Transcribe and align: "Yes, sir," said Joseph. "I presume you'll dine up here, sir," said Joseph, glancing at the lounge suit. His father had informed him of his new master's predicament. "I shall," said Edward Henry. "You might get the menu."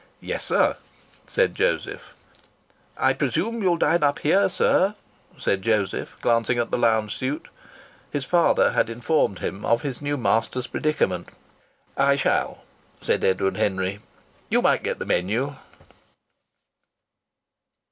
"Yes, 0.19 0.45
sir," 0.45 0.77
said 1.27 1.53
Joseph. 1.53 2.15
"I 2.97 3.13
presume 3.13 3.61
you'll 3.61 3.77
dine 3.77 4.01
up 4.01 4.17
here, 4.17 4.49
sir," 4.49 4.95
said 5.37 5.61
Joseph, 5.61 6.17
glancing 6.21 6.57
at 6.57 6.71
the 6.71 6.77
lounge 6.79 7.15
suit. 7.15 7.49
His 8.09 8.25
father 8.25 8.71
had 8.71 8.89
informed 8.89 9.37
him 9.37 9.63
of 9.63 9.83
his 9.83 10.01
new 10.01 10.17
master's 10.17 10.65
predicament. 10.65 11.29
"I 11.95 12.15
shall," 12.15 12.63
said 12.99 13.23
Edward 13.23 13.57
Henry. 13.57 13.99
"You 14.49 14.63
might 14.63 14.81
get 14.81 14.97
the 14.97 15.05
menu." 15.05 15.53